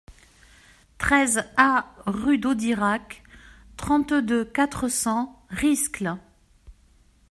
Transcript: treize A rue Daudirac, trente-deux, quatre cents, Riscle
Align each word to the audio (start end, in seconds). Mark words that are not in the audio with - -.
treize 0.97 1.43
A 1.57 1.93
rue 2.07 2.39
Daudirac, 2.39 3.21
trente-deux, 3.77 4.43
quatre 4.45 4.87
cents, 4.87 5.45
Riscle 5.51 6.17